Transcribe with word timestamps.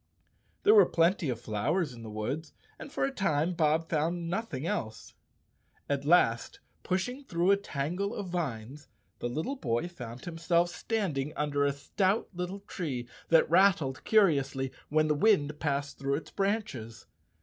There 0.63 0.73
were 0.73 0.87
plenty 0.87 1.29
of 1.29 1.39
flowers 1.39 1.93
in 1.93 2.01
the 2.01 2.09
woods, 2.09 2.53
and 2.79 2.91
for 2.91 3.03
a 3.05 3.11
time 3.11 3.53
Bob 3.53 3.87
found 3.87 4.31
nothing 4.31 4.65
else. 4.65 5.13
At 5.87 6.05
last 6.05 6.59
pushing 6.81 7.23
through 7.23 7.51
a 7.51 7.55
tangle 7.57 8.15
of 8.15 8.29
vines, 8.29 8.87
the 9.19 9.29
little 9.29 9.55
boy 9.57 9.87
found 9.87 10.25
himself 10.25 10.71
standing 10.71 11.33
under 11.35 11.65
a 11.65 11.71
stout 11.71 12.29
little 12.33 12.61
tree 12.61 13.07
that 13.29 13.47
rattled 13.47 14.03
curiously 14.03 14.71
when 14.89 15.07
the 15.07 15.13
wind 15.13 15.59
passed 15.59 15.99
through 15.99 16.15
its 16.15 16.31
branches. 16.31 17.05